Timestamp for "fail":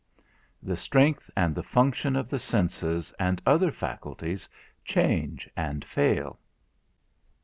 5.85-6.39